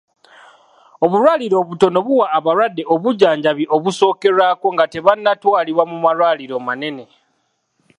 Obulwaliro 1.03 1.55
obutono 1.63 1.99
buwa 2.07 2.25
abalwadde 2.37 2.83
obujjanjabi 2.93 3.63
obusookerwako 3.75 4.67
nga 4.75 4.85
tebannatwalibwa 4.93 5.83
mu 5.91 5.97
malwaliro 6.03 6.55
manene. 6.67 7.03